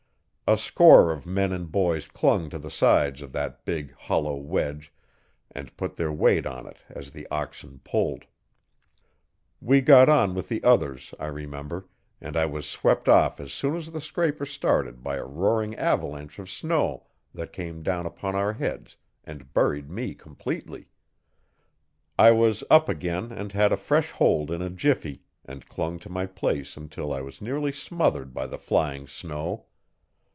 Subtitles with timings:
[0.47, 4.91] A score of men and boys clung to the sides of that big, hollow wedge,
[5.49, 8.25] and put their weight on it as the oxen pulled.
[9.61, 11.87] We got on with the others, I remember,
[12.19, 16.37] and I was swept off as soon as the scraper started by a roaring avalanche
[16.37, 20.89] of snow that came down upon our heads and buried me completely.
[22.19, 26.09] I was up again and had a fresh hold in a jiffy, and clung to
[26.09, 29.67] my place until I was nearly smothered by the flying snow.